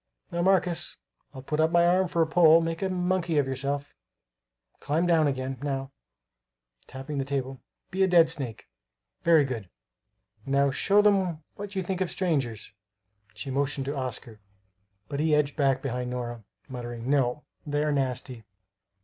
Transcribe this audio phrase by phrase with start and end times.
[0.31, 0.97] Now, Marcus,
[1.31, 3.93] I'll put up my arm for a pole; make a monkey of yourself.
[4.79, 5.59] Climb down, again.
[5.61, 5.91] Now,"
[6.87, 8.67] tapping the table, "be a dead snake.
[9.21, 9.69] Very good.
[10.43, 12.73] Now, show them what you think of strangers."
[13.35, 14.39] She motioned to Oscar;
[15.07, 18.43] but he edged back behind Nora, muttering, "No, they are nasty!"